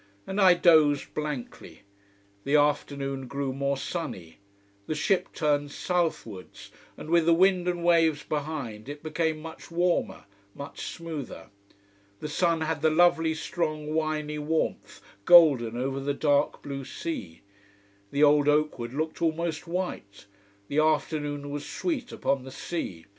[0.25, 1.83] And I dozed blankly.
[2.43, 4.39] The afternoon grew more sunny.
[4.87, 10.23] The ship turned southwards, and with the wind and waves behind, it became much warmer,
[10.55, 11.49] much smoother.
[12.19, 17.41] The sun had the lovely strong winey warmth, golden over the dark blue sea.
[18.09, 20.25] The old oak wood looked almost white,
[20.67, 23.05] the afternoon was sweet upon the sea.